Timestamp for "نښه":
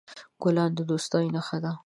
1.35-1.57